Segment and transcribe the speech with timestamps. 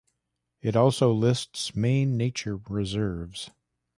[0.63, 3.51] It also lists main nature reserves.